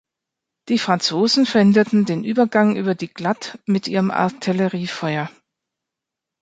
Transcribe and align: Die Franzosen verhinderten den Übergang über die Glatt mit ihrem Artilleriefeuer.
Die 0.69 0.79
Franzosen 0.79 1.45
verhinderten 1.45 2.05
den 2.05 2.23
Übergang 2.23 2.75
über 2.75 2.95
die 2.95 3.13
Glatt 3.13 3.59
mit 3.67 3.87
ihrem 3.87 4.09
Artilleriefeuer. 4.09 5.29